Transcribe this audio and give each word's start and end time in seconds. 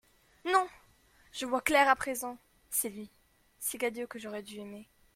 Non! 0.45 0.67
je 1.31 1.45
vois 1.45 1.61
clair 1.61 1.87
à 1.87 1.95
présent! 1.95 2.39
c'est 2.71 2.89
lui, 2.89 3.11
c'est 3.59 3.77
Cadio 3.77 4.07
que 4.07 4.17
j'aurais 4.17 4.41
dû 4.41 4.57
aimer. 4.59 4.89